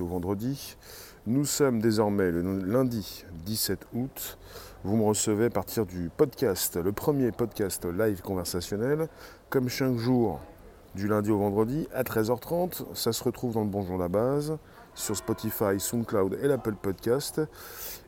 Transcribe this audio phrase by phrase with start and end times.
[0.00, 0.76] au vendredi.
[1.26, 4.38] Nous sommes désormais le lundi 17 août.
[4.84, 9.08] Vous me recevez à partir du podcast, le premier podcast live conversationnel,
[9.50, 10.40] comme chaque jour
[10.94, 12.94] du lundi au vendredi à 13h30.
[12.94, 14.56] Ça se retrouve dans le Bonjour la base,
[14.94, 17.40] sur Spotify, SoundCloud et l'Apple Podcast.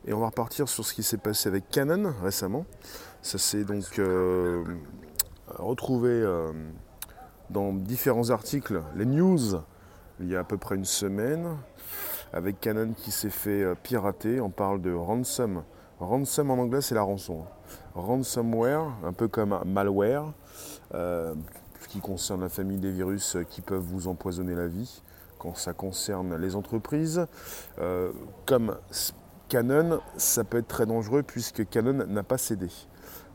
[0.05, 2.65] Et on va repartir sur ce qui s'est passé avec Canon récemment.
[3.21, 4.63] Ça s'est donc euh,
[5.47, 6.51] retrouvé euh,
[7.49, 9.61] dans différents articles, les news,
[10.19, 11.57] il y a à peu près une semaine
[12.35, 14.41] avec Canon qui s'est fait euh, pirater.
[14.41, 15.63] On parle de ransom.
[15.99, 17.45] Ransom en anglais, c'est la rançon.
[17.95, 20.33] Ransomware, un peu comme malware,
[20.93, 21.33] euh,
[21.87, 25.01] qui concerne la famille des virus qui peuvent vous empoisonner la vie
[25.39, 27.25] quand ça concerne les entreprises.
[27.79, 28.11] Euh,
[28.45, 28.75] comme
[29.47, 32.67] Canon, ça peut être très dangereux puisque Canon n'a pas cédé.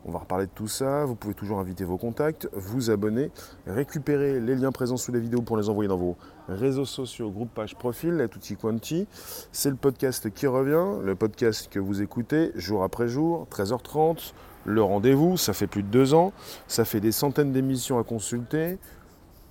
[0.05, 1.05] On va reparler de tout ça.
[1.05, 3.29] Vous pouvez toujours inviter vos contacts, vous abonner,
[3.67, 7.53] récupérer les liens présents sous la vidéo pour les envoyer dans vos réseaux sociaux, groupe,
[7.53, 9.07] page, profil, la tutti quanti.
[9.51, 14.33] C'est le podcast qui revient, le podcast que vous écoutez jour après jour, 13h30.
[14.65, 16.33] Le rendez-vous, ça fait plus de deux ans,
[16.67, 18.77] ça fait des centaines d'émissions à consulter.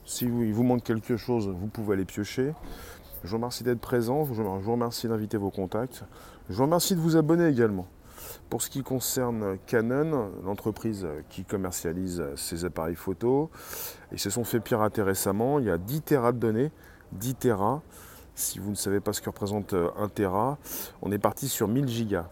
[0.05, 2.53] Si vous, vous manque quelque chose, vous pouvez aller piocher.
[3.23, 6.05] Je vous remercie d'être présent, je vous remercie d'inviter vos contacts.
[6.49, 7.87] Je vous remercie de vous abonner également.
[8.51, 13.49] Pour ce qui concerne Canon, l'entreprise qui commercialise ces appareils photo,
[14.11, 15.61] ils se sont fait pirater récemment.
[15.61, 16.73] Il y a 10 Tera de données.
[17.13, 17.81] 10 Tera.
[18.35, 20.59] Si vous ne savez pas ce que représente 1 Tera,
[21.01, 22.29] on est parti sur 1000 gigas.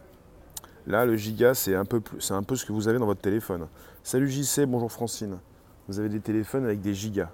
[0.88, 3.68] Là, le giga, c'est un, peu, un peu ce que vous avez dans votre téléphone.
[4.02, 5.38] Salut JC, bonjour Francine.
[5.86, 7.30] Vous avez des téléphones avec des gigas.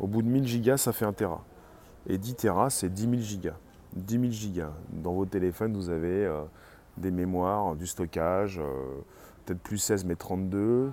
[0.00, 1.44] Au bout de 1000 gigas, ça fait 1 Tera.
[2.06, 3.56] Et 10 Tera, c'est 10 000 gigas.
[3.94, 4.72] 10 000 gigas.
[4.90, 6.44] Dans vos téléphones, vous avez euh,
[6.96, 9.00] des mémoires, du stockage, euh,
[9.44, 10.92] peut-être plus 16 mais 32,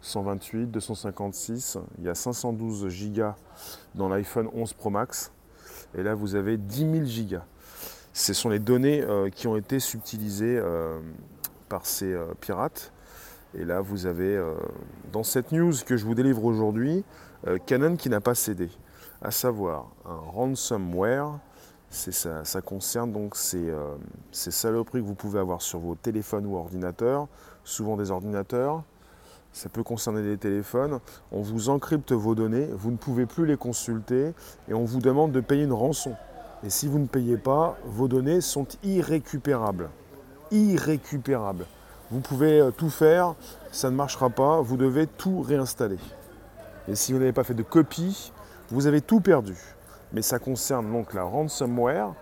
[0.00, 1.78] 128, 256.
[1.98, 3.36] Il y a 512 gigas
[3.94, 5.32] dans l'iPhone 11 Pro Max.
[5.94, 7.44] Et là, vous avez 10 000 gigas.
[8.12, 11.00] Ce sont les données euh, qui ont été subtilisées euh,
[11.68, 12.92] par ces pirates.
[13.54, 14.42] Et là, vous avez,
[15.12, 17.04] dans cette news que je vous délivre aujourd'hui,
[17.66, 18.70] Canon qui n'a pas cédé,
[19.20, 21.38] à savoir un ransomware
[21.92, 23.94] ça, concerne donc euh,
[24.30, 27.28] ces, saloperies que vous pouvez avoir sur vos téléphones ou ordinateurs,
[27.64, 28.82] souvent des ordinateurs.
[29.52, 31.00] Ça peut concerner des téléphones.
[31.30, 34.32] On vous encrypte vos données, vous ne pouvez plus les consulter
[34.68, 36.14] et on vous demande de payer une rançon.
[36.64, 39.90] Et si vous ne payez pas, vos données sont irrécupérables.
[40.50, 41.66] Irrécupérables.
[42.10, 43.34] Vous pouvez euh, tout faire,
[43.70, 45.98] ça ne marchera pas, vous devez tout réinstaller.
[46.88, 48.32] Et si vous n'avez pas fait de copie,
[48.70, 49.56] vous avez tout perdu
[50.12, 52.14] mais ça concerne donc la ransomware,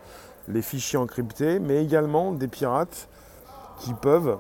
[0.49, 3.09] les fichiers encryptés, mais également des pirates
[3.79, 4.39] qui peuvent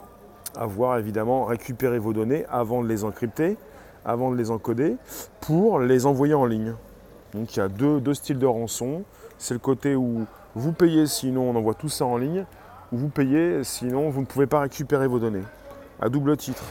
[0.56, 3.56] avoir évidemment récupéré vos données avant de les encrypter,
[4.04, 4.96] avant de les encoder,
[5.40, 6.74] pour les envoyer en ligne.
[7.34, 9.04] Donc il y a deux, styles de rançon.
[9.38, 12.44] C'est le côté où vous payez sinon on envoie tout ça en ligne,
[12.92, 15.44] ou vous payez sinon vous ne pouvez pas récupérer vos données.
[16.00, 16.64] À double titre.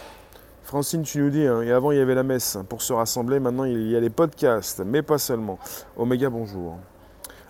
[0.70, 3.40] Francine, tu nous dis, hein, et avant il y avait la messe pour se rassembler,
[3.40, 5.58] maintenant il y a les podcasts, mais pas seulement.
[5.98, 6.78] Oméga, bonjour.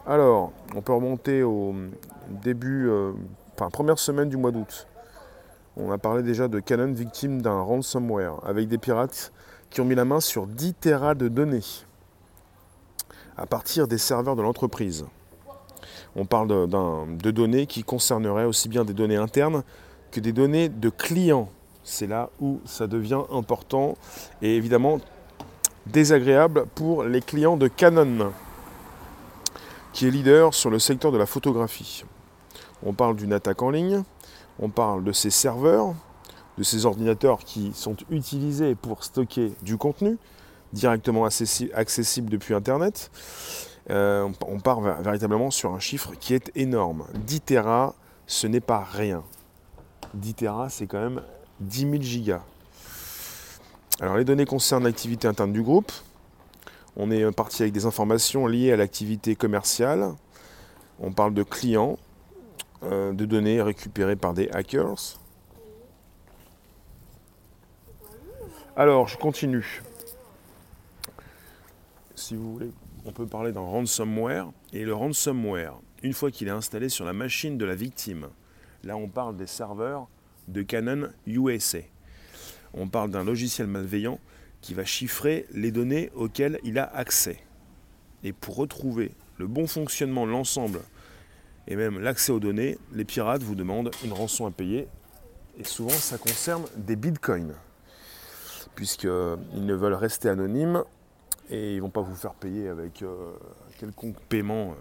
[0.08, 1.76] Alors, on peut remonter au
[2.30, 3.12] début, euh,
[3.56, 4.88] enfin première semaine du mois d'août.
[5.76, 9.34] On a parlé déjà de Canon victime d'un ransomware avec des pirates
[9.70, 11.60] qui ont mis la main sur 10 terras de données
[13.36, 15.06] à partir des serveurs de l'entreprise.
[16.16, 19.64] On parle de, de données qui concerneraient aussi bien des données internes
[20.10, 21.50] que des données de clients
[21.90, 23.98] c'est là où ça devient important
[24.42, 25.00] et évidemment
[25.88, 28.32] désagréable pour les clients de Canon,
[29.92, 32.06] qui est leader sur le secteur de la photographie.
[32.86, 34.04] On parle d'une attaque en ligne,
[34.60, 35.96] on parle de ses serveurs,
[36.58, 40.18] de ces ordinateurs qui sont utilisés pour stocker du contenu
[40.74, 43.10] directement accessible depuis Internet.
[43.90, 47.08] Euh, on part véritablement sur un chiffre qui est énorme.
[47.26, 47.96] 10 Tera,
[48.28, 49.24] ce n'est pas rien.
[50.14, 51.22] 10 Tera, c'est quand même
[51.60, 52.44] 10 000 gigas.
[54.00, 55.92] Alors les données concernent l'activité interne du groupe.
[56.96, 60.14] On est parti avec des informations liées à l'activité commerciale.
[61.00, 61.98] On parle de clients,
[62.84, 65.20] euh, de données récupérées par des hackers.
[68.76, 69.84] Alors, je continue.
[72.16, 72.72] Si vous voulez,
[73.06, 74.52] on peut parler d'un ransomware.
[74.72, 78.30] Et le ransomware, une fois qu'il est installé sur la machine de la victime,
[78.84, 80.08] là on parle des serveurs
[80.50, 81.80] de Canon USA.
[82.74, 84.20] On parle d'un logiciel malveillant
[84.62, 87.38] qui va chiffrer les données auxquelles il a accès.
[88.24, 90.82] Et pour retrouver le bon fonctionnement de l'ensemble
[91.68, 94.88] et même l'accès aux données, les pirates vous demandent une rançon à payer.
[95.58, 97.54] Et souvent, ça concerne des bitcoins,
[98.76, 100.84] puisqu'ils ne veulent rester anonymes
[101.50, 103.34] et ils ne vont pas vous faire payer avec euh,
[103.80, 104.76] quelconque paiement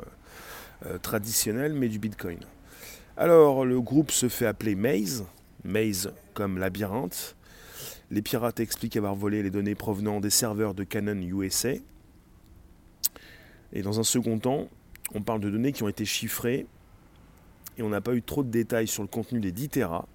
[1.03, 2.39] traditionnel, mais du Bitcoin.
[3.17, 5.25] Alors, le groupe se fait appeler Maze,
[5.65, 7.37] Maze comme labyrinthe.
[8.11, 11.75] Les pirates expliquent avoir volé les données provenant des serveurs de Canon USA.
[13.73, 14.69] Et dans un second temps,
[15.15, 16.67] on parle de données qui ont été chiffrées
[17.77, 20.07] et on n'a pas eu trop de détails sur le contenu des 10 Tera.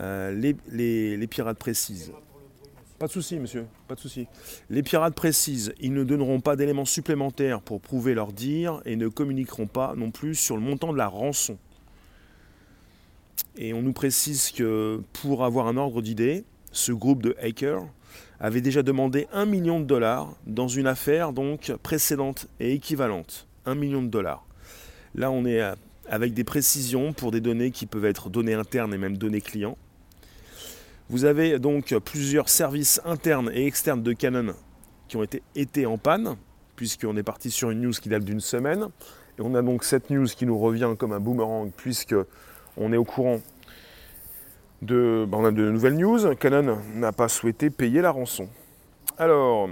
[0.00, 2.12] Euh, les, pirates précisent.
[2.98, 4.26] Pas de souci, monsieur, pas de souci.
[4.68, 9.08] Les pirates précisent, ils ne donneront pas d'éléments supplémentaires pour prouver leur dire et ne
[9.08, 11.58] communiqueront pas non plus sur le montant de la rançon.
[13.56, 17.84] Et on nous précise que pour avoir un ordre d'idée, ce groupe de hackers
[18.38, 23.46] avait déjà demandé un million de dollars dans une affaire donc précédente et équivalente.
[23.66, 24.46] Un million de dollars.
[25.14, 25.60] Là, on est
[26.08, 29.76] avec des précisions pour des données qui peuvent être données internes et même données clients.
[31.08, 34.54] Vous avez donc plusieurs services internes et externes de Canon
[35.08, 36.36] qui ont été, été en panne,
[36.76, 38.86] puisqu'on est parti sur une news qui date d'une semaine.
[39.38, 42.14] Et on a donc cette news qui nous revient comme un boomerang, puisque
[42.80, 43.40] on est au courant
[44.82, 46.34] de, ben, on a de nouvelles news.
[46.36, 48.48] Canon n'a pas souhaité payer la rançon.
[49.18, 49.68] Alors,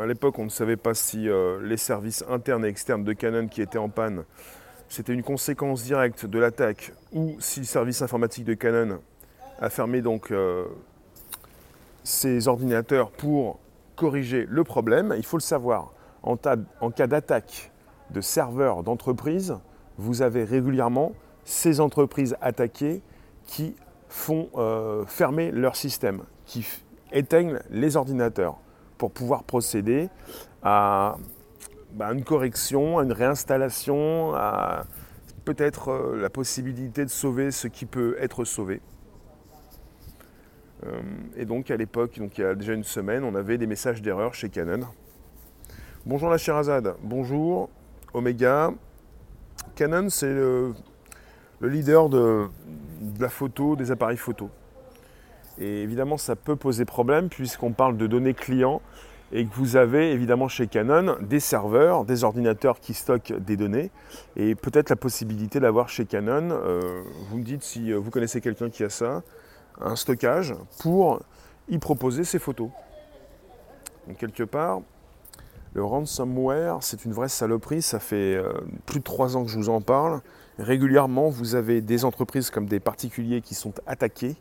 [0.00, 3.48] à l'époque, on ne savait pas si euh, les services internes et externes de Canon
[3.48, 4.24] qui étaient en panne,
[4.88, 9.00] c'était une conséquence directe de l'attaque ou si le service informatique de Canon
[9.58, 10.64] a fermé donc euh,
[12.04, 13.58] ses ordinateurs pour
[13.96, 15.12] corriger le problème.
[15.16, 15.92] Il faut le savoir,
[16.22, 16.36] en,
[16.80, 17.72] en cas d'attaque
[18.10, 19.56] de serveurs d'entreprise,
[19.98, 21.12] vous avez régulièrement
[21.44, 23.02] ces entreprises attaquées
[23.46, 23.76] qui
[24.08, 26.66] font euh, fermer leur système, qui
[27.12, 28.58] éteignent les ordinateurs
[28.98, 30.08] pour pouvoir procéder
[30.62, 31.16] à
[31.92, 34.84] bah, une correction, à une réinstallation, à
[35.44, 38.80] peut-être euh, la possibilité de sauver ce qui peut être sauvé.
[40.86, 41.00] Euh,
[41.36, 44.02] et donc à l'époque, donc il y a déjà une semaine, on avait des messages
[44.02, 44.80] d'erreur chez Canon.
[46.06, 47.70] Bonjour la Sherazade, bonjour
[48.12, 48.72] Omega.
[49.74, 50.74] Canon, c'est le
[51.64, 52.50] le leader de,
[53.18, 54.50] la photo, des appareils photo.
[55.58, 58.82] Et évidemment, ça peut poser problème puisqu'on parle de données clients
[59.32, 63.90] et que vous avez évidemment chez Canon des serveurs, des ordinateurs qui stockent des données
[64.36, 68.68] et peut-être la possibilité d'avoir chez Canon, euh, vous me dites si vous connaissez quelqu'un
[68.68, 69.22] qui a ça,
[69.80, 71.22] un stockage pour
[71.68, 72.68] y proposer ses photos.
[74.06, 74.82] Donc quelque part,
[75.72, 78.52] le ransomware, c'est une vraie saloperie, ça fait euh,
[78.84, 80.20] plus de trois ans que je vous en parle.
[80.58, 84.36] Régulièrement, vous avez des entreprises comme des particuliers qui sont attaqués.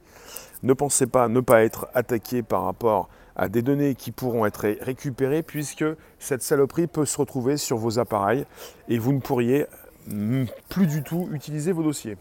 [0.62, 4.68] Ne pensez pas ne pas être attaqué par rapport à des données qui pourront être
[4.82, 5.86] récupérées puisque
[6.20, 8.46] cette saloperie peut se retrouver sur vos appareils
[8.90, 9.66] et vous ne pourriez
[10.08, 12.18] mm, plus du tout utiliser vos dossiers.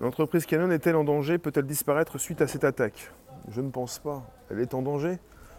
[0.00, 1.38] L'entreprise Canon est-elle en danger?
[1.38, 3.12] Peut-elle disparaître suite à cette attaque?
[3.48, 4.24] Je ne pense pas.
[4.50, 5.18] Elle est en danger.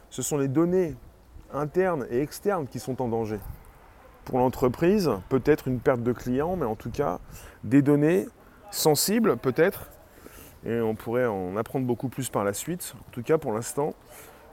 [0.10, 0.96] Ce sont les données
[1.54, 3.40] internes et externes qui sont en danger
[4.26, 7.20] pour l'entreprise, peut-être une perte de clients, mais en tout cas
[7.64, 8.28] des données
[8.72, 9.90] sensibles peut-être,
[10.66, 12.96] et on pourrait en apprendre beaucoup plus par la suite.
[13.08, 13.94] En tout cas pour l'instant,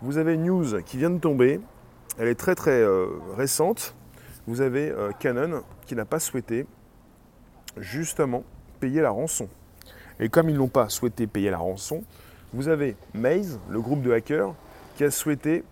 [0.02, 1.60] vous avez une news qui vient de tomber,
[2.18, 3.94] elle est très très euh, récente.
[4.46, 6.66] Vous avez euh, Canon qui n'a pas souhaité
[7.78, 8.44] justement
[8.80, 9.48] payer la rançon.
[10.20, 12.04] Et comme ils n'ont pas souhaité payer la rançon,
[12.52, 14.54] vous avez Maze, le groupe de hackers,
[14.96, 15.64] qui a souhaité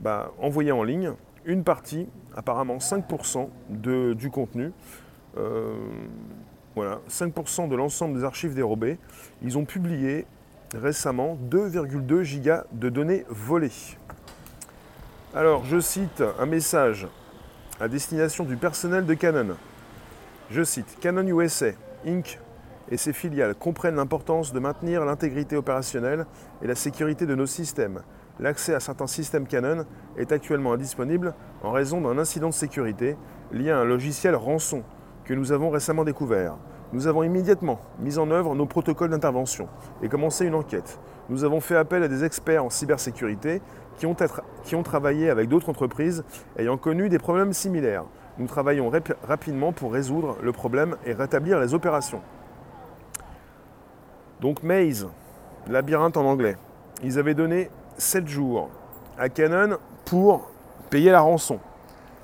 [0.00, 1.12] bah, envoyer en ligne
[1.44, 4.72] une partie, apparemment 5% du contenu.
[5.36, 5.74] Euh,
[6.74, 8.98] voilà, 5% de l'ensemble des archives dérobées.
[9.42, 10.26] Ils ont publié
[10.74, 13.70] récemment 2,2 gigas de données volées.
[15.34, 17.06] Alors, je cite un message
[17.80, 19.56] à destination du personnel de Canon.
[20.50, 21.70] Je cite Canon USA,
[22.06, 22.38] Inc.
[22.90, 26.26] et ses filiales comprennent l'importance de maintenir l'intégrité opérationnelle
[26.62, 28.02] et la sécurité de nos systèmes
[28.40, 29.84] l'accès à certains systèmes Canon
[30.16, 33.16] est actuellement indisponible en raison d'un incident de sécurité
[33.52, 34.82] lié à un logiciel rançon
[35.24, 36.56] que nous avons récemment découvert.
[36.92, 39.68] Nous avons immédiatement mis en œuvre nos protocoles d'intervention
[40.02, 40.98] et commencé une enquête.
[41.28, 43.62] Nous avons fait appel à des experts en cybersécurité
[43.96, 46.24] qui ont, travaillé avec d'autres entreprises
[46.58, 48.04] ayant connu des problèmes similaires.
[48.38, 48.90] Nous travaillons
[49.22, 52.20] rapidement pour résoudre le problème et rétablir les opérations.
[54.40, 55.08] Donc Maze,
[55.68, 56.56] labyrinthe en anglais,
[57.02, 58.70] ils avaient donné 7 jours
[59.18, 60.50] à Canon pour
[60.90, 61.58] payer la rançon.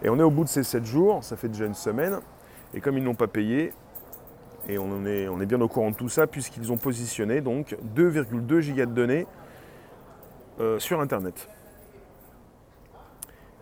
[0.03, 2.19] Et on est au bout de ces 7 jours, ça fait déjà une semaine,
[2.75, 3.73] et comme ils n'ont pas payé,
[4.69, 8.87] et on, est, bien au courant de tout ça, puisqu'ils ont positionné donc 2,2 gigas
[8.87, 9.27] de données
[10.61, 11.49] euh, sur Internet.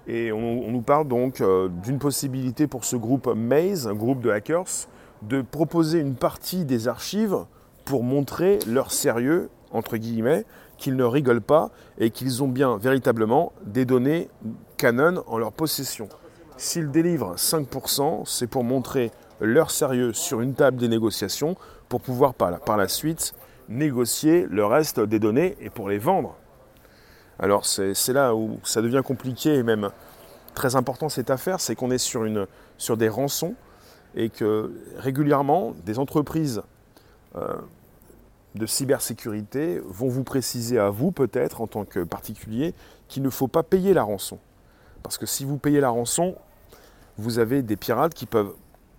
[0.07, 4.31] Et on, nous parle donc euh, d'une possibilité pour ce groupe Maze, un groupe de
[4.31, 4.89] hackers,
[5.23, 7.37] de proposer une partie des archives
[7.85, 10.45] pour montrer leur sérieux, entre guillemets,
[10.79, 14.31] qu'ils ne rigolent pas et qu'ils ont bien véritablement des données
[14.77, 16.09] Canon en leur possession.
[16.57, 21.57] S'ils délivrent 5%, c'est pour montrer leur sérieux sur une table des négociations
[21.89, 23.35] pour pouvoir par la, suite
[23.69, 26.37] négocier le reste des données et pour les vendre.
[27.39, 29.91] Alors c'est là où ça devient compliqué et même
[30.55, 33.55] très important cette affaire, c'est qu'on est sur, des rançons
[34.15, 36.63] et que régulièrement des entreprises
[37.37, 37.55] euh,
[38.55, 42.75] de cybersécurité vont vous préciser à vous peut-être en tant que particulier
[43.09, 44.39] qu'il ne faut pas payer la rançon.
[45.03, 46.35] Parce que si vous payez la rançon,
[47.17, 48.55] vous avez des pirates qui peuvent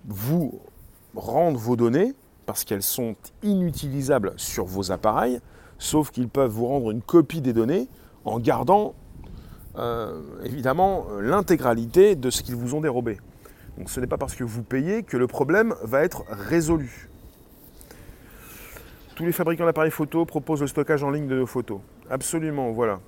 [0.06, 0.60] vous
[1.16, 2.14] rendre vos données
[2.46, 5.40] parce qu'elles sont inutilisables sur vos appareils,
[5.78, 7.88] sauf qu'ils peuvent vous rendre une copie des données
[8.26, 8.96] en gardant
[9.78, 13.20] euh, évidemment l'intégralité de ce qu'ils vous ont dérobé.
[13.78, 17.10] Donc ce n'est pas parce que vous payez que le problème va être résolu.
[19.20, 21.82] Tous les fabricants d'appareils photo proposent le stockage en ligne de nos photos.
[22.10, 23.02] Absolument, voilà.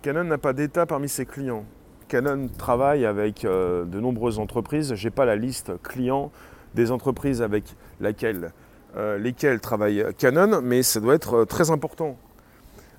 [0.00, 1.64] Canon n'a pas d'état parmi ses clients.
[2.06, 4.94] Canon travaille avec euh, de nombreuses entreprises.
[4.94, 6.30] Je n'ai pas la liste clients
[6.76, 12.16] des entreprises avec euh, lesquelles travaille Canon, mais ça doit être euh, très important.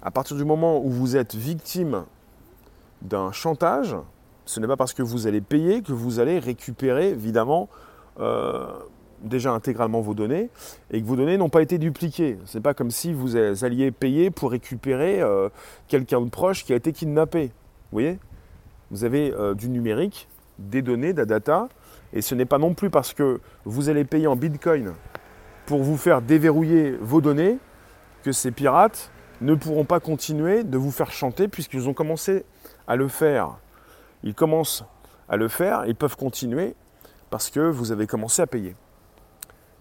[0.01, 2.03] À partir du moment où vous êtes victime
[3.01, 3.95] d'un chantage,
[4.43, 7.69] ce n'est pas parce que vous allez payer que vous allez récupérer évidemment
[9.21, 10.49] déjà intégralement vos données
[10.91, 12.37] et que vos données n'ont pas été dupliquées.
[12.45, 15.21] Ce n'est pas comme si vous alliez payer pour récupérer
[15.87, 17.51] quelqu'un de proche qui a été kidnappé.
[17.91, 18.19] Vous voyez?
[18.91, 20.27] Vous avez euh, du numérique,
[20.59, 21.67] des données, de la data,
[22.13, 24.93] et ce n'est pas non plus parce que vous allez payer en bitcoin
[25.65, 27.57] pour vous faire déverrouiller vos données
[28.23, 32.45] que ces pirates ne pourront pas continuer de vous faire chanter puisqu'ils ont commencé
[32.87, 33.57] à le faire.
[34.23, 34.85] Ils commencent
[35.29, 36.73] à le faire, ils peuvent continuer
[37.29, 38.75] parce que vous avez commencé à payer.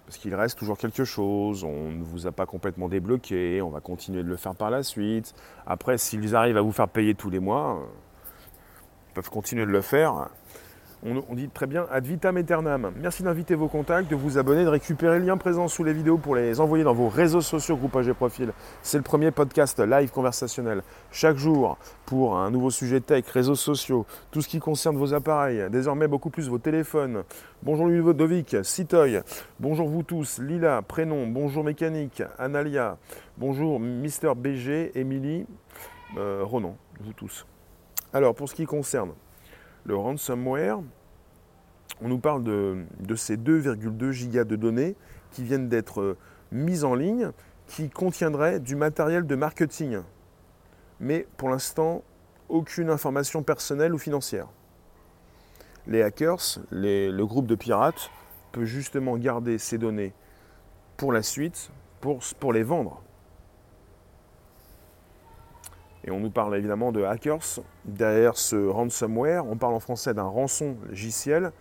[0.06, 3.80] Parce qu'il reste toujours quelque chose, on ne vous a pas complètement débloqué, on va
[3.80, 5.34] continuer de le faire par la suite.
[5.66, 7.82] Après, s'ils arrivent à vous faire payer tous les mois,
[9.14, 10.28] peuvent continuer de le faire.
[11.08, 12.92] On, dit très bien ad vitam aeternam.
[12.96, 16.18] Merci d'inviter vos contacts, de vous abonner, de récupérer le lien présent sous les vidéos
[16.18, 18.52] pour les envoyer dans vos réseaux sociaux, groupage et profil.
[18.82, 20.82] C'est le premier podcast live conversationnel.
[21.12, 25.70] Chaque jour, pour un nouveau sujet tech, réseaux sociaux, tout ce qui concerne vos appareils,
[25.70, 27.22] désormais beaucoup plus vos téléphones.
[27.62, 29.20] Bonjour Ludovic, Citoy,
[29.60, 32.98] bonjour vous tous, Lila, prénom, bonjour mécanique, Analia,
[33.38, 35.46] bonjour Mister BG, Émilie,
[36.16, 37.46] euh, Ronan, vous tous.
[38.12, 39.12] Alors, pour ce qui concerne
[39.87, 40.81] le ransomware,
[42.02, 44.97] on nous parle de, ces 2,2 gigas de données
[45.31, 46.19] qui viennent d'être euh,
[46.50, 47.31] mises en ligne,
[47.66, 50.00] qui contiendraient du matériel de marketing.
[51.00, 52.02] Mais pour l'instant,
[52.49, 54.49] aucune information personnelle ou financière.
[55.87, 58.11] Les hackers, le groupe de pirates,
[58.52, 60.12] peut justement garder ces données
[60.97, 63.02] pour la suite, pour les vendre.
[66.06, 67.60] Et on nous parle évidemment de hackers.
[67.84, 71.52] Derrière ce ransomware, on parle en français d'un rançon logiciel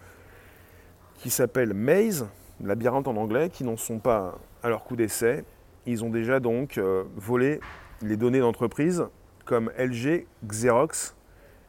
[1.15, 2.27] qui s'appelle Maze,
[2.61, 5.43] labyrinthe en anglais, qui n'en sont pas à leur coup d'essai.
[5.87, 7.59] Ils ont déjà donc euh, volé
[8.01, 9.05] les données d'entreprises
[9.45, 11.15] comme LG, Xerox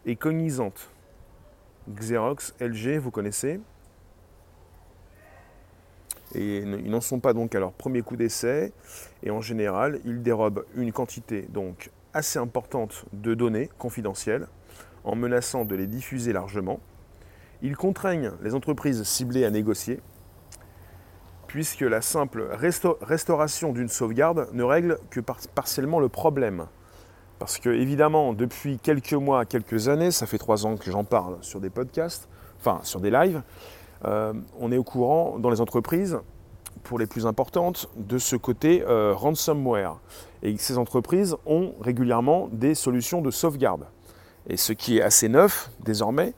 [0.04, 0.72] et Cognizant.
[1.94, 3.60] Xerox, LG, vous connaissez.
[6.34, 8.72] Et ils n'en sont pas donc à leur premier coup d'essai.
[9.22, 14.48] Et en général, ils dérobent une quantité donc assez importante de données confidentielles
[15.04, 16.80] en menaçant de les diffuser largement.
[17.62, 20.00] Ils contraignent les entreprises ciblées à négocier,
[21.46, 22.48] puisque la simple
[23.02, 26.66] restauration d'une sauvegarde ne règle que partiellement le problème.
[27.38, 31.36] Parce que, évidemment, depuis quelques mois, quelques années, ça fait trois ans que j'en parle
[31.42, 33.42] sur des podcasts, enfin sur des lives,
[34.06, 36.18] euh, on est au courant dans les entreprises
[36.82, 39.98] pour les plus importantes, de ce côté euh, ransomware.
[40.46, 43.88] Et ces entreprises ont régulièrement des solutions de sauvegarde.
[44.48, 46.34] Et ce qui est assez neuf désormais,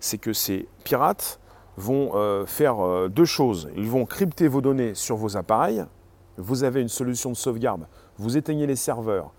[0.00, 1.40] c'est que ces pirates
[1.78, 3.70] vont euh, faire euh, deux choses.
[3.74, 5.82] Ils vont crypter vos données sur vos appareils.
[6.36, 7.86] Vous avez une solution de sauvegarde.
[8.18, 9.32] Vous éteignez les serveurs.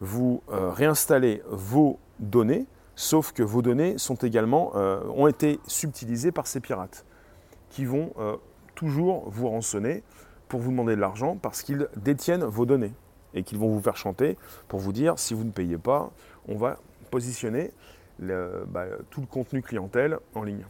[0.00, 6.60] Vous réinstallez vos données, sauf que vos données sont également, ont été subtilisées par ces
[6.60, 7.06] pirates
[7.70, 8.12] qui vont
[8.74, 10.02] toujours vous rançonner
[10.48, 12.92] pour vous demander de l'argent parce qu'ils détiennent vos données
[13.36, 16.10] et qu'ils vont vous faire chanter pour vous dire si vous ne payez pas,
[16.48, 16.78] on va
[17.10, 17.70] positionner
[18.18, 20.64] bah, tout le contenu clientèle en ligne.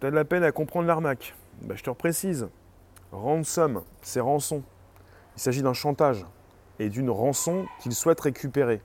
[0.00, 2.48] Tu as de la peine à comprendre l'arnaque bah, Je te reprécise.
[3.12, 4.62] Ransom, c'est rançon.
[5.36, 6.24] Il s'agit d'un chantage
[6.78, 8.80] et d'une rançon qu'ils souhaitent récupérer.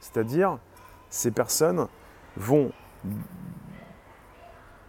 [0.00, 0.58] C'est-à-dire,
[1.10, 1.88] ces personnes
[2.36, 2.70] vont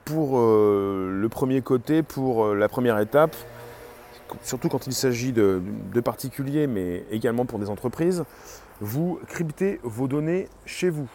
[0.06, 3.36] pour euh, le premier côté, pour euh, la première étape,
[4.42, 5.62] surtout quand il s'agit de,
[6.04, 8.24] particuliers, mais également pour des entreprises,
[8.82, 11.10] vous cryptez vos données chez vous.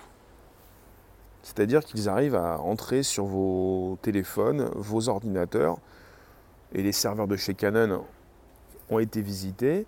[1.43, 5.79] C'est-à-dire qu'ils arrivent à entrer sur vos téléphones, vos ordinateurs,
[6.73, 8.05] et les serveurs de chez Canon
[8.91, 9.87] ont été visités.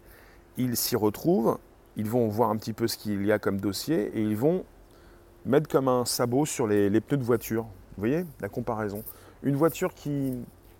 [0.56, 1.58] Ils s'y retrouvent,
[1.96, 4.64] ils vont voir un petit peu ce qu'il y a comme dossier et ils vont
[5.44, 7.64] mettre comme un sabot sur les, pneus de voiture.
[7.64, 9.04] Vous voyez la comparaison
[9.42, 10.34] Une voiture qui,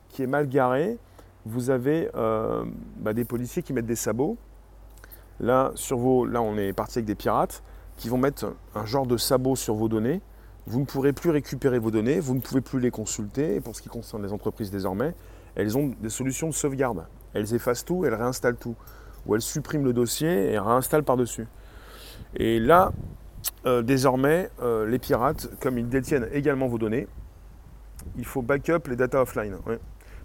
[0.09, 0.99] qui est mal garée,
[1.47, 2.65] vous avez euh,
[2.97, 4.37] bah, des policiers qui mettent des sabots.
[5.41, 7.63] Là, sur vos, là, on est parti avec des pirates
[7.97, 10.21] qui vont mettre un genre de sabot sur vos données.
[10.67, 13.57] Vous ne pourrez plus récupérer vos données, vous ne pouvez plus les consulter.
[13.57, 15.15] Et pour ce qui concerne les entreprises désormais,
[15.55, 17.07] elles ont des solutions de sauvegarde.
[17.35, 18.75] Elles effacent tout, elles réinstallent tout.
[19.27, 21.47] Ou elles suppriment le dossier et réinstallent par-dessus.
[22.37, 22.93] Et là,
[23.67, 27.07] euh, désormais, euh, les pirates, comme ils détiennent également vos données,
[28.17, 29.57] il faut backup les data offline.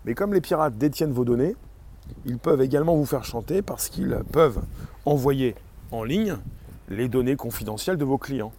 [0.05, 1.55] Mais comme les pirates détiennent vos données,
[2.25, 4.61] ils peuvent également vous faire chanter parce qu'ils peuvent
[5.05, 5.55] envoyer
[5.91, 6.37] en ligne
[6.89, 8.51] les données confidentielles de vos clients.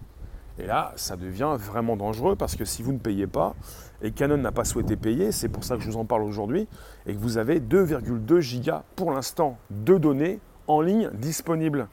[0.58, 3.54] Et là, ça devient vraiment dangereux parce que si vous ne payez pas,
[4.02, 6.68] et Canon n'a pas souhaité payer, c'est pour ça que je vous en parle aujourd'hui,
[7.06, 11.88] et que vous avez 2,2 gigas pour l'instant de données en ligne disponibles.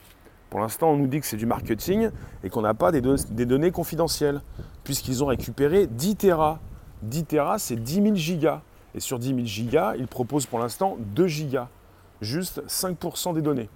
[0.50, 2.10] Pour l'instant, on nous dit que c'est du marketing
[2.44, 4.42] et qu'on n'a pas des, données confidentielles,
[4.84, 6.60] puisqu'ils ont récupéré 10 Tera.
[7.04, 8.62] 10 Tera, c'est 10 000 gigas.
[8.98, 11.70] Et sur 10 000 gigas, ils proposent pour l'instant 2 gigas.
[12.20, 13.70] Juste 5% des données,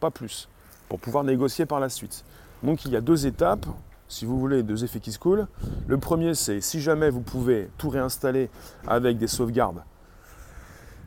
[0.00, 0.48] pas plus,
[0.88, 2.24] pour pouvoir négocier par la suite.
[2.62, 3.66] Donc il y a deux étapes
[4.08, 5.46] si vous voulez, deux effets qui se coulent.
[5.86, 8.50] Le premier, c'est si jamais vous pouvez tout réinstaller
[8.86, 9.82] avec des sauvegardes,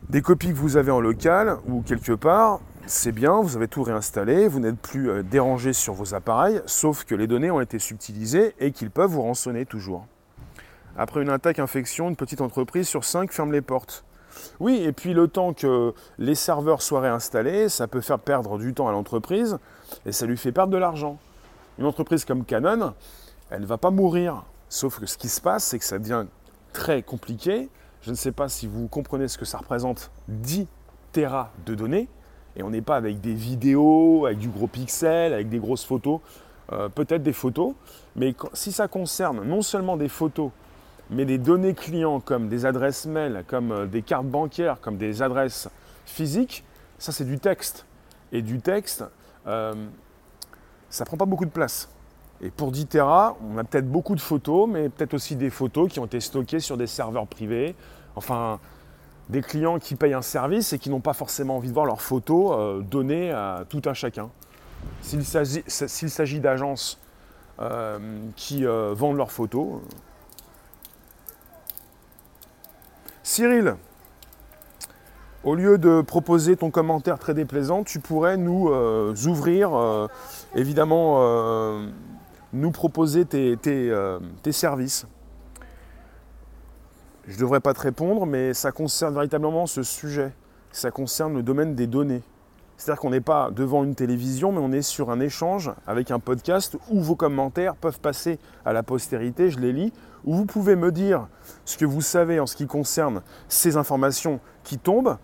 [0.09, 3.83] des copies que vous avez en local ou quelque part, c'est bien, vous avez tout
[3.83, 7.77] réinstallé, vous n'êtes plus euh, dérangé sur vos appareils, sauf que les données ont été
[7.77, 10.05] subtilisées et qu'ils peuvent vous rançonner toujours.
[10.97, 14.03] Après une attaque infection, une petite entreprise sur cinq ferme les portes.
[14.59, 18.73] Oui, et puis le temps que les serveurs soient réinstallés, ça peut faire perdre du
[18.73, 19.57] temps à l'entreprise
[20.05, 21.17] et ça lui fait perdre de l'argent.
[21.77, 22.93] Une entreprise comme Canon,
[23.49, 24.43] elle ne va pas mourir.
[24.67, 26.25] Sauf que ce qui se passe, c'est que ça devient
[26.73, 27.69] très compliqué.
[28.01, 30.67] Je ne sais pas si vous comprenez ce que ça représente 10
[31.11, 32.07] Tera de données.
[32.55, 36.19] Et on n'est pas avec des vidéos, avec du gros pixel, avec des grosses photos.
[36.71, 37.73] Euh, peut-être des photos.
[38.15, 40.51] Mais si ça concerne non seulement des photos,
[41.09, 45.21] mais des données clients comme des adresses mail, comme euh, des cartes bancaires, comme des
[45.21, 45.69] adresses
[46.05, 46.63] physiques,
[46.97, 47.85] ça c'est du texte.
[48.31, 49.03] Et du texte,
[49.47, 49.73] euh,
[50.89, 51.89] ça prend pas beaucoup de place.
[52.41, 55.91] Et pour 10 Tera, on a peut-être beaucoup de photos, mais peut-être aussi des photos
[55.91, 57.75] qui ont été stockées sur des serveurs privés.
[58.15, 58.59] Enfin,
[59.29, 62.01] des clients qui payent un service et qui n'ont pas forcément envie de voir leurs
[62.01, 64.29] photos euh, données à tout un chacun.
[65.01, 66.99] S'il s'agit d'agences
[67.59, 67.99] euh,
[68.37, 69.81] qui vendent leurs photos.
[73.31, 73.75] Cyril,
[75.43, 80.07] au lieu de proposer ton commentaire très déplaisant, tu pourrais nous euh, ouvrir, euh,
[80.55, 81.87] évidemment, euh,
[82.53, 83.55] nous proposer tes,
[84.51, 85.05] services.
[87.27, 90.33] Je ne devrais pas te répondre, mais ça concerne véritablement ce sujet.
[90.71, 92.23] Ça concerne le domaine des données.
[92.79, 96.19] C'est-à-dire qu'on n'est pas devant une télévision, mais on est sur un échange avec un
[96.19, 99.91] podcast où vos commentaires peuvent passer à la postérité, je les lis,
[100.23, 101.27] où vous pouvez me dire
[101.65, 105.17] ce que vous savez en ce qui concerne ces informations qui tombent,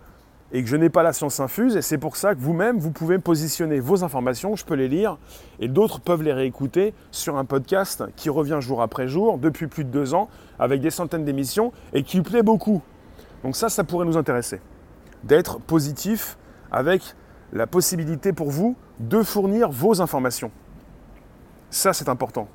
[0.52, 1.76] et que je n'ai pas la science infuse.
[1.76, 5.16] Et c'est pour ça que vous-même, vous pouvez positionner vos informations, je peux les lire,
[5.58, 9.84] et d'autres peuvent les réécouter sur un podcast qui revient jour après jour, depuis plus
[9.84, 12.82] de deux ans, avec des centaines d'émissions, et qui plaît beaucoup.
[13.42, 14.60] Donc ça, ça pourrait nous intéresser.
[15.24, 16.36] D'être positif
[16.70, 17.16] avec
[17.56, 20.50] la possibilité pour vous de fournir vos informations.
[21.70, 22.48] Ça, c'est important.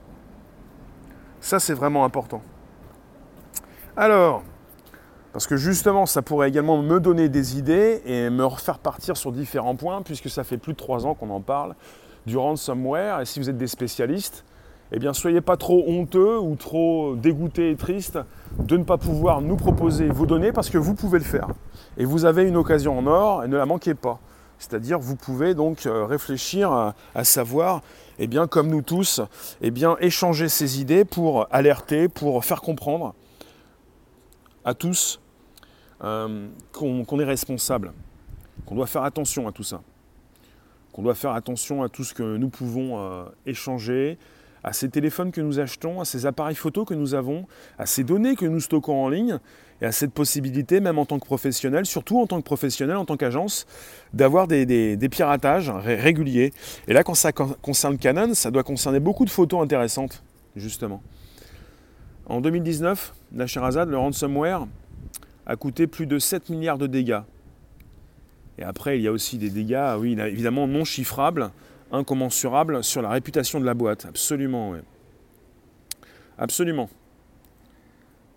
[1.39, 2.41] Ça, c'est vraiment important.
[3.97, 4.43] Alors,
[5.33, 9.31] parce que justement, ça pourrait également me donner des idées et me refaire partir sur
[9.31, 11.75] différents points, puisque ça fait plus de trois ans qu'on en parle,
[12.25, 13.21] du ransomware.
[13.21, 14.45] Et si vous êtes des spécialistes,
[14.91, 18.19] eh bien, soyez pas trop honteux ou trop dégoûtés et tristes
[18.59, 21.47] de ne pas pouvoir nous proposer vos données, parce que vous pouvez le faire.
[21.97, 24.19] Et vous avez une occasion en or, et ne la manquez pas.
[24.61, 27.81] C'est-à-dire, vous pouvez donc euh, réfléchir à, savoir,
[28.19, 29.19] eh bien, comme nous tous,
[29.61, 33.15] eh bien, échanger ces idées pour alerter, pour faire comprendre
[34.63, 35.19] à tous
[36.03, 37.91] euh, qu'on est responsable,
[38.67, 39.81] qu'on doit faire attention à tout ça,
[40.93, 44.19] qu'on doit faire attention à tout ce que nous pouvons euh, échanger,
[44.63, 47.47] à ces téléphones que nous achetons, à ces appareils photo que nous avons,
[47.79, 49.39] à ces données que nous stockons en ligne,
[49.81, 53.05] et à cette possibilité, même en tant que professionnel, surtout en tant que professionnel, en
[53.05, 53.65] tant qu'agence,
[54.13, 56.53] d'avoir des, piratages réguliers.
[56.87, 60.23] Et là, quand ça concerne Canon, ça doit concerner beaucoup de photos intéressantes,
[60.55, 61.01] justement.
[62.27, 64.67] En 2019, la Sherazade, le ransomware,
[65.47, 67.21] a coûté plus de 7 milliards de dégâts.
[68.59, 71.49] Et après, il y a aussi des dégâts, oui, évidemment non chiffrables,
[71.91, 74.05] incommensurables sur la réputation de la boîte.
[74.05, 74.77] Absolument, oui.
[76.37, 76.89] Absolument.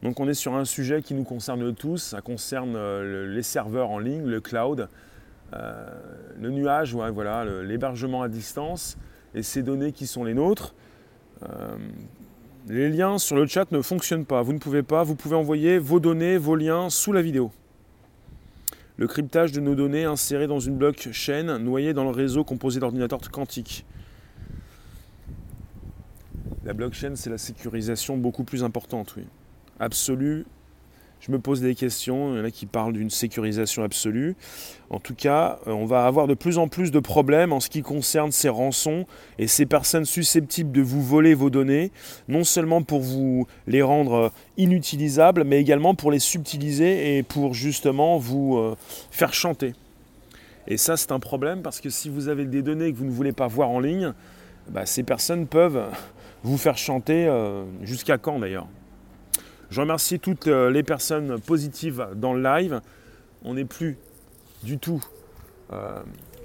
[0.04, 2.78] Donc on est sur un sujet qui nous concerne tous, ça concerne
[3.32, 4.88] les serveurs en ligne, le cloud,
[5.52, 8.96] le nuage, voilà, l'hébergement à distance
[9.34, 10.74] et ces données qui sont les nôtres.
[12.68, 15.78] les liens sur le chat ne fonctionnent pas, vous ne pouvez pas, vous pouvez envoyer
[15.78, 17.50] vos données, vos liens sous la vidéo
[18.96, 23.20] le cryptage de nos données insérées dans une blockchain noyée dans le réseau composé d'ordinateurs
[23.30, 23.84] quantiques.
[26.64, 29.24] La blockchain, c'est la sécurisation beaucoup plus importante, oui.
[29.80, 30.44] Absolue,
[31.26, 34.36] je me pose des questions, il y en a qui parlent d'une sécurisation absolue.
[34.90, 37.70] En tout cas, euh, on va avoir de plus en plus de problèmes en ce
[37.70, 39.06] qui concerne ces rançons
[39.38, 41.92] et ces personnes susceptibles de vous voler vos données,
[42.28, 47.54] non seulement pour vous les rendre euh, inutilisables, mais également pour les subtiliser et pour
[47.54, 48.76] justement vous euh,
[49.10, 49.72] faire chanter.
[50.68, 53.10] Et ça, c'est un problème parce que si vous avez des données que vous ne
[53.10, 54.12] voulez pas voir en ligne,
[54.68, 55.86] bah, ces personnes peuvent
[56.42, 57.30] vous faire chanter
[57.82, 58.66] jusqu'à quand d'ailleurs?
[59.74, 62.80] Je remercie toutes euh, les personnes positives dans le live.
[63.44, 63.98] On n'est plus
[64.62, 65.02] du tout,
[65.72, 66.00] euh,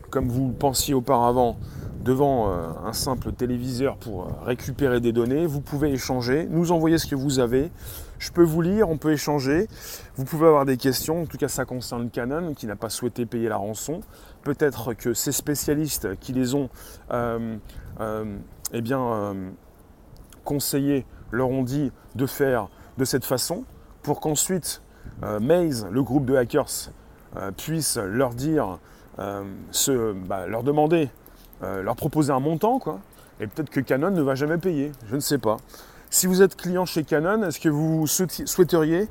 [0.10, 1.60] comme vous le pensiez auparavant,
[2.04, 5.46] devant euh, un simple téléviseur pour récupérer des données.
[5.46, 7.70] Vous pouvez échanger, nous envoyer ce que vous avez.
[8.18, 9.68] Je peux vous lire, on peut échanger.
[10.16, 11.22] Vous pouvez avoir des questions.
[11.22, 14.02] En tout cas, ça concerne Canon qui n'a pas souhaité payer la rançon.
[14.42, 16.70] Peut-être que ces spécialistes qui les ont
[17.12, 19.36] eh bien,
[20.44, 23.64] conseillés leur ont dit de faire de cette façon
[24.04, 24.82] pour qu'ensuite
[25.24, 26.92] euh, Maze, le groupe de hackers,
[27.38, 28.80] euh, puisse leur dire,
[29.20, 29.44] euh,
[30.28, 31.10] bah, leur demander,
[31.62, 33.00] leur proposer un montant, quoi.
[33.42, 35.58] Et peut-être que Canon ne va jamais payer, je ne sais pas.
[36.10, 39.10] Si vous êtes client chez Canon, est-ce que vous souhaiteriez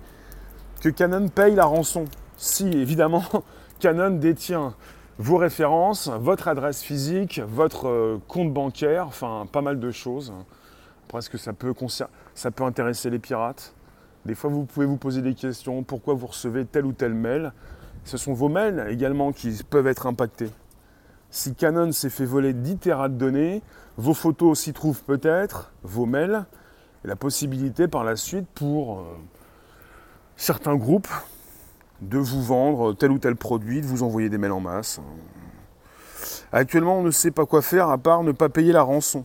[0.81, 2.07] que Canon paye la rançon?
[2.39, 3.25] Si évidemment
[3.81, 4.75] Canon détient
[5.19, 10.33] vos références, votre adresse physique, votre compte bancaire, enfin pas mal de choses.
[11.37, 11.75] Ça peut,
[12.35, 13.75] ça peut intéresser les pirates.
[14.25, 15.83] Des fois, vous pouvez vous poser des questions.
[15.83, 17.53] Pourquoi vous recevez tel ou tel mail?
[18.05, 20.51] Ce sont vos mails également qui peuvent être impactés.
[21.31, 23.63] Si Canon s'est fait voler 10 Tera de données,
[23.97, 26.47] vos photos s'y trouvent peut-être, vos mails,
[27.05, 29.03] et la possibilité par la suite pour euh,
[30.37, 31.09] certains groupes
[32.01, 35.01] de vous vendre tel ou tel produit, de vous envoyer des mails en masse.
[36.53, 39.25] Actuellement, on ne sait pas quoi faire à part ne pas payer la rançon.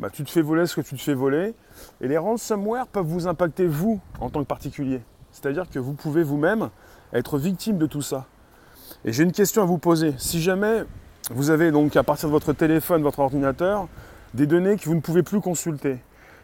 [0.00, 1.54] Bah, tu te fais voler ce que tu te fais voler,
[2.00, 5.00] et les ransomware peuvent vous impacter vous en tant que particulier.
[5.30, 6.70] C'est-à-dire que vous pouvez vous-même
[7.12, 8.26] être victime de tout ça.
[9.04, 10.14] Et j'ai une question à vous poser.
[10.18, 10.84] Si jamais
[11.30, 13.88] vous avez donc à partir de votre téléphone, votre ordinateur,
[14.34, 15.98] des données que vous ne pouvez plus consulter,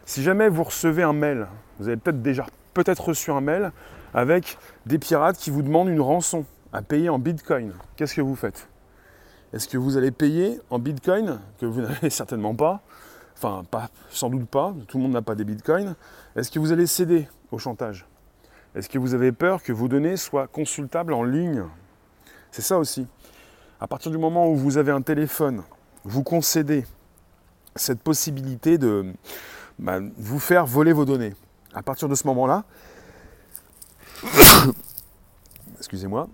[0.05, 1.47] si jamais vous recevez un mail,
[1.79, 3.71] vous avez peut-être déjà peut-être reçu un mail
[4.13, 8.35] avec des pirates qui vous demandent une rançon à payer en bitcoin, qu'est-ce que vous
[8.35, 8.67] faites?
[9.53, 12.81] Est-ce que vous allez payer en bitcoin, que vous n'avez certainement pas,
[13.41, 15.95] enfin pas, sans doute pas, tout le monde n'a pas des bitcoins,
[16.35, 18.05] est-ce que vous allez céder au chantage?
[18.75, 21.63] Est-ce que vous avez peur que vos données soient consultables en ligne?
[22.51, 23.07] C'est ça aussi.
[23.79, 25.63] À partir du moment où vous avez un téléphone,
[26.03, 26.85] vous concédez
[27.75, 29.13] cette possibilité de
[29.79, 31.33] bah, vous faire voler vos données.
[31.73, 32.65] À partir de ce moment-là,
[35.77, 36.27] excusez-moi,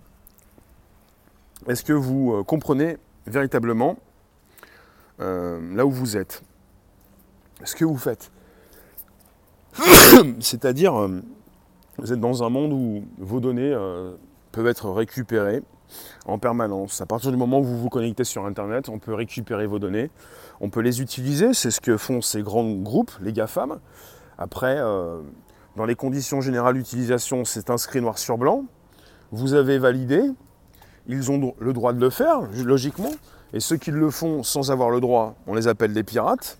[1.67, 3.97] est-ce que vous euh, comprenez véritablement
[5.19, 6.43] euh, là où vous êtes?
[7.63, 8.31] Ce que vous faites.
[10.39, 11.21] C'est-à-dire, euh,
[11.97, 14.15] vous êtes dans un monde où vos données euh,
[14.51, 15.63] peuvent être récupérées
[16.25, 17.01] en permanence.
[17.01, 20.09] À partir du moment où vous vous connectez sur Internet, on peut récupérer vos données,
[20.59, 23.79] on peut les utiliser, c'est ce que font ces grands groupes, les GAFAM.
[24.37, 25.21] Après, euh,
[25.75, 28.65] dans les conditions générales d'utilisation, c'est inscrit noir sur blanc.
[29.31, 30.21] Vous avez validé,
[31.07, 33.11] ils ont le droit de le faire, logiquement.
[33.53, 36.59] Et ceux qui le font sans avoir le droit, on les appelle des pirates.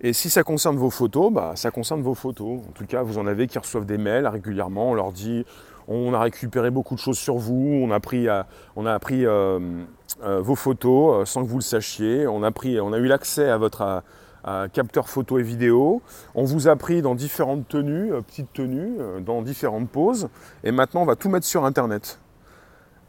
[0.00, 2.60] Et si ça concerne vos photos, bah, ça concerne vos photos.
[2.68, 4.90] En tout cas, vous en avez qui reçoivent des mails régulièrement.
[4.90, 5.44] On leur dit
[5.88, 8.42] on a récupéré beaucoup de choses sur vous, on a pris, euh,
[8.76, 9.58] on a appris euh,
[10.22, 12.26] euh, vos photos sans que vous le sachiez.
[12.26, 14.02] On a, pris, on a eu l'accès à votre
[14.72, 16.00] capteur photo et vidéo.
[16.34, 20.28] On vous a pris dans différentes tenues, petites tenues, dans différentes poses.
[20.64, 22.18] Et maintenant, on va tout mettre sur Internet.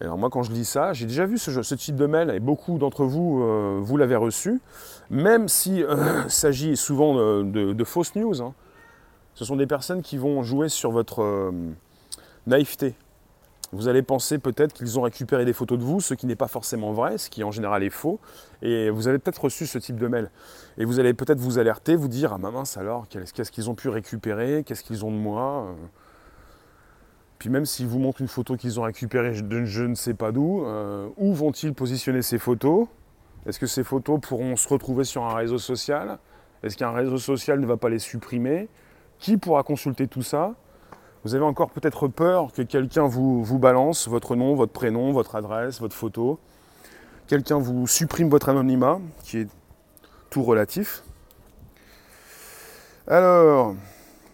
[0.06, 2.78] Alors moi, quand je lis ça, j'ai déjà vu ce, type de mail et beaucoup
[2.78, 4.62] d'entre vous, vous l'avez reçu
[5.10, 8.42] même s'il euh, s'agit souvent de, fausses news.
[8.42, 8.54] Hein.
[9.36, 11.52] Ce sont des personnes qui vont jouer sur votre euh,
[12.48, 12.96] naïveté.
[13.72, 16.48] Vous allez penser peut-être qu'ils ont récupéré des photos de vous, ce qui n'est pas
[16.48, 18.20] forcément vrai, ce qui en général est faux,
[18.64, 20.32] et vous avez peut-être reçu ce type de mail.
[20.80, 23.90] Et vous allez peut-être vous alerter, vous dire, ah mince alors, qu'est-ce qu'ils ont pu
[23.90, 25.68] récupérer, qu'est-ce qu'ils ont de moi?
[25.68, 25.74] euh.
[27.40, 30.32] Puis même s'ils vous montrent une photo qu'ils ont récupérée de je ne sais pas
[30.32, 30.64] d'où,
[31.18, 32.88] où vont-ils positionner ces photos?
[33.46, 36.20] Est-ce que ces photos pourront se retrouver sur un réseau social?
[36.62, 38.68] Est-ce qu'un réseau social ne va pas les supprimer?
[39.18, 40.56] Qui pourra consulter tout ça?
[41.24, 45.36] Vous avez encore peut-être peur que quelqu'un vous, vous balance votre nom, votre prénom, votre
[45.36, 46.40] adresse, votre photo.
[47.28, 49.48] Quelqu'un vous supprime votre anonymat, qui est
[50.30, 51.04] tout relatif.
[53.08, 53.76] Alors,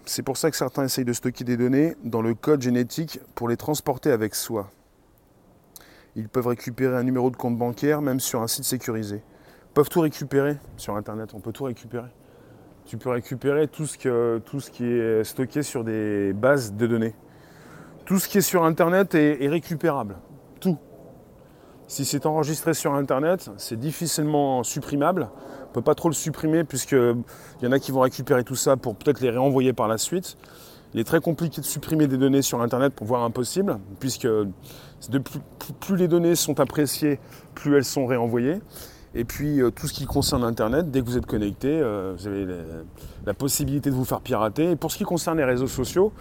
[0.06, 3.48] c'est pour ça que certains essayent de stocker des données dans le code génétique pour
[3.48, 4.70] les transporter avec soi.
[6.16, 9.18] Ils peuvent récupérer un numéro de compte bancaire, même sur un site sécurisé.
[9.18, 12.10] Ils peuvent tout récupérer sur Internet, on peut tout récupérer.
[12.86, 17.16] Tu peux récupérer tout ce, qui est stocké sur des bases de données.
[18.06, 20.16] Tout ce qui est sur Internet est récupérable.
[21.88, 25.30] Si c'est enregistré sur Internet, c'est difficilement supprimable
[25.76, 27.24] peut pas trop le supprimer puisqu'il
[27.62, 30.38] y en a qui vont récupérer tout ça pour peut-être les réenvoyer par la suite.
[30.94, 35.20] Il est très compliqué de supprimer des données sur Internet pour voir impossible, puisque de
[35.20, 35.40] plus,
[35.82, 37.20] plus, les données sont appréciées,
[37.54, 38.62] plus elles sont réenvoyées.
[39.14, 42.28] Et puis euh, tout ce qui concerne Internet, dès que vous êtes connecté, euh, vous
[42.28, 42.48] avez
[43.26, 44.72] la, possibilité de vous faire pirater.
[44.72, 46.14] Et pour ce qui concerne les réseaux sociaux,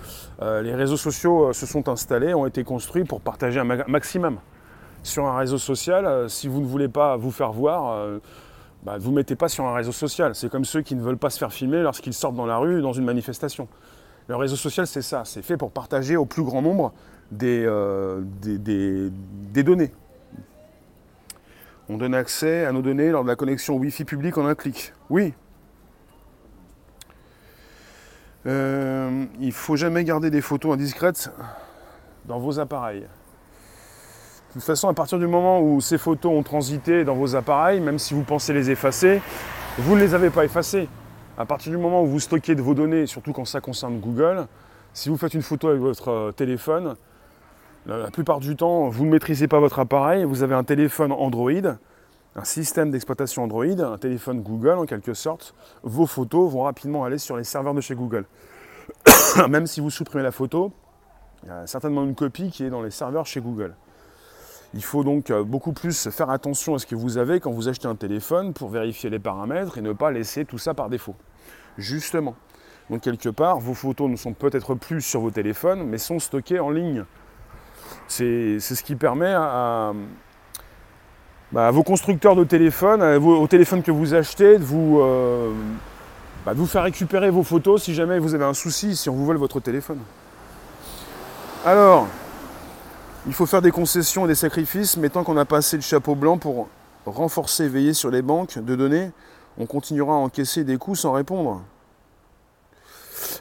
[0.42, 4.38] euh, les réseaux sociaux se sont installés, ont été construits pour partager un maximum.
[5.04, 8.20] Sur un réseau social, si vous ne voulez pas vous faire voir,
[8.84, 10.34] bah, vous mettez pas sur un réseau social.
[10.34, 12.82] C'est comme ceux qui ne veulent pas se faire filmer lorsqu'ils sortent dans la rue
[12.82, 13.66] dans une manifestation.
[14.28, 15.22] Le réseau social, c'est ça.
[15.24, 16.92] C'est fait pour partager au plus grand nombre
[17.30, 18.22] des, euh,
[19.54, 19.92] données.
[21.88, 24.92] On donne accès à nos données lors de la connexion Wi-Fi publique en un clic.
[25.10, 25.34] Oui.
[28.46, 31.30] Euh, il faut jamais garder des photos indiscrètes
[32.26, 33.06] dans vos appareils.
[34.54, 37.80] De toute façon, à partir du moment où ces photos ont transité dans vos appareils,
[37.80, 39.20] même si vous pensez les effacer,
[39.78, 40.88] vous ne les avez pas effacées.
[41.36, 44.46] À partir du moment où vous stockez de vos données, surtout quand ça concerne Google,
[44.92, 46.94] si vous faites une photo avec votre euh, téléphone,
[47.86, 51.50] la plupart du temps, vous ne maîtrisez pas votre appareil, vous avez un téléphone Android,
[52.36, 57.18] un système d'exploitation Android, un téléphone Google en quelque sorte, vos photos vont rapidement aller
[57.18, 58.24] sur les serveurs de chez Google.
[59.48, 60.70] Même si vous supprimez la photo,
[61.42, 63.74] il y a certainement une copie qui est dans les serveurs chez Google.
[64.74, 67.68] Il faut donc euh, beaucoup plus faire attention à ce que vous avez quand vous
[67.68, 71.14] achetez un téléphone pour vérifier les paramètres et ne pas laisser tout ça par défaut.
[71.78, 72.34] Justement.
[72.90, 76.58] Donc quelque part, vos photos ne sont peut-être plus sur vos téléphones, mais sont stockées
[76.58, 77.04] en ligne.
[78.08, 79.92] C'est ce qui permet à,
[81.52, 85.52] bah, vos constructeurs de téléphones, aux téléphones que vous achetez, de vous, euh,
[86.44, 89.14] bah, de vous faire récupérer vos photos si jamais vous avez un souci, si on
[89.14, 90.00] vous vole votre téléphone.
[91.64, 92.08] Alors,
[93.26, 95.82] il faut faire des concessions et des sacrifices, mais tant qu'on n'a pas assez le
[95.82, 96.68] chapeau blanc pour
[97.06, 99.12] renforcer veiller sur les banques de données,
[99.58, 101.62] on continuera à encaisser des coûts sans répondre.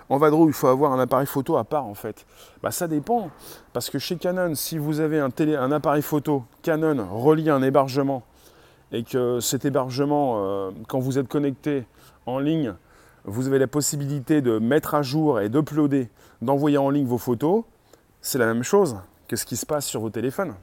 [0.09, 2.25] En vadrouille, il faut avoir un appareil photo à part en fait.
[2.61, 3.29] Bah, ça dépend.
[3.73, 8.23] Parce que chez Canon, si vous avez un appareil photo Canon relié à un hébergement
[8.91, 11.85] et que cet hébergement, euh, quand vous êtes connecté
[12.25, 12.73] en ligne,
[13.25, 16.09] vous avez la possibilité de mettre à jour et d'uploader,
[16.41, 17.63] d'envoyer en ligne vos photos,
[18.21, 18.97] c'est la même chose
[19.35, 20.55] ce qui se passe sur vos téléphones.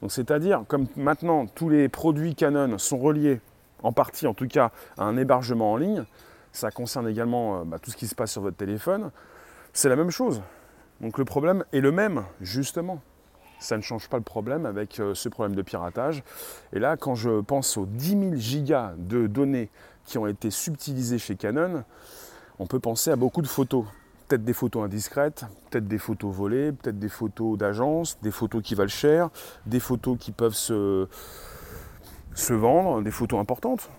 [0.00, 3.40] Donc c'est-à-dire, comme maintenant tous les produits Canon sont reliés,
[3.82, 6.04] en partie en tout cas, à un hébergement en ligne,
[6.52, 9.10] ça concerne également euh, bah, tout ce qui se passe sur votre téléphone,
[9.72, 10.42] c'est la même chose.
[11.00, 13.00] Donc le problème est le même, justement.
[13.60, 16.22] Ça ne change pas le problème avec euh, ce problème de piratage.
[16.72, 19.70] Et là, quand je pense aux 10 000 gigas de données
[20.04, 21.84] qui ont été subtilisées chez Canon,
[22.58, 23.84] on peut penser à beaucoup de photos
[24.28, 28.74] peut-être des photos indiscrètes, peut-être des photos volées, peut-être des photos d'agence, des photos qui
[28.74, 29.30] valent cher,
[29.66, 31.08] des photos qui peuvent se,
[32.34, 33.90] se vendre, des photos importantes.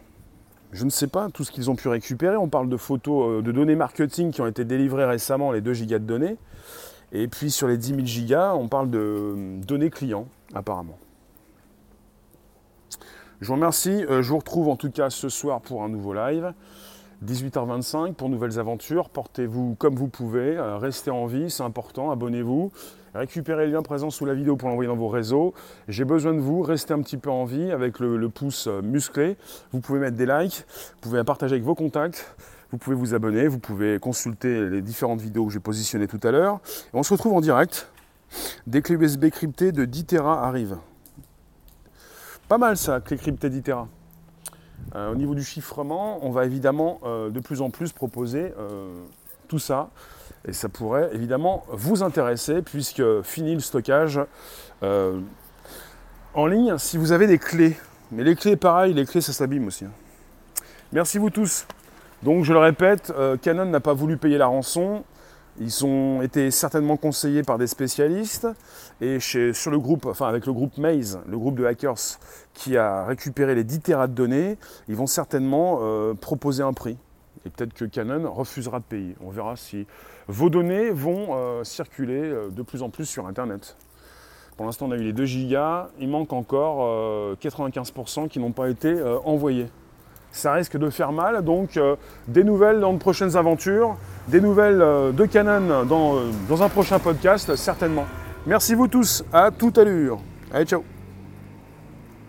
[0.71, 2.37] Je ne sais pas tout ce qu'ils ont pu récupérer.
[2.37, 5.73] On parle de photos, euh, de données marketing qui ont été délivrées récemment, les 2
[5.73, 6.37] gigas de données.
[7.11, 10.99] Et puis sur les 10 000 gigas, on parle de euh, données clients, apparemment.
[13.41, 14.05] Je vous remercie.
[14.09, 16.53] Euh, je vous retrouve en tout cas ce soir pour un nouveau live.
[17.25, 19.09] 18h25 pour nouvelles aventures.
[19.09, 22.71] Portez-vous comme vous pouvez, euh, restez en vie, c'est important, abonnez-vous.
[23.13, 25.53] Récupérez le lien présent sous la vidéo pour l'envoyer dans vos réseaux.
[25.87, 29.35] J'ai besoin de vous, restez un petit peu en vie avec le, pouce euh, musclé.
[29.71, 32.35] Vous pouvez mettre des likes, vous pouvez partager avec vos contacts,
[32.71, 36.31] vous pouvez vous abonner, vous pouvez consulter les différentes vidéos que j'ai positionnées tout à
[36.31, 36.59] l'heure.
[36.93, 37.91] On se retrouve en direct
[38.67, 40.77] dès que les USB cryptées de 10 Tera arrivent.
[42.47, 43.87] Pas mal ça, clé cryptée 10 Tera.
[44.95, 48.91] Euh, au niveau du chiffrement, on va évidemment euh, de plus en plus proposer euh,
[49.47, 49.89] tout ça.
[50.47, 54.21] Et ça pourrait évidemment vous intéresser puisque fini le stockage
[54.81, 57.75] en ligne si vous avez des clés.
[58.11, 59.83] Mais les clés, pareil, les clés, ça s'abîme aussi.
[59.83, 59.91] Hein.
[60.93, 61.67] Merci vous tous.
[62.23, 65.03] Donc je le répète, Canon n'a pas voulu payer la rançon.
[65.61, 68.47] Ils ont été certainement conseillés par des spécialistes
[69.01, 72.17] et sur le groupe, enfin avec le groupe Maze, le groupe de hackers
[72.53, 76.97] qui a récupéré les 10 Tera de données, ils vont certainement euh, proposer un prix.
[77.45, 79.15] Et peut-être que Canon refusera de payer.
[79.21, 79.85] On verra si
[80.29, 83.75] vos données vont euh, circuler euh, de plus en plus sur Internet.
[84.55, 85.89] Pour l'instant, on a eu les 2 gigas.
[85.99, 89.67] Il manque encore 95% qui n'ont pas été envoyés.
[90.31, 91.43] Ça risque de faire mal.
[91.43, 91.79] Donc,
[92.27, 93.97] des nouvelles dans de prochaines aventures.
[94.27, 98.05] Des nouvelles de Canon dans, dans un prochain podcast, certainement.
[98.45, 99.23] Merci vous tous.
[99.33, 100.19] À toute allure.
[100.53, 100.83] Allez, ciao